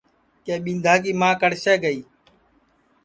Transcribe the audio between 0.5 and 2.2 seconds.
ٻِندھا کی کڑسے گئی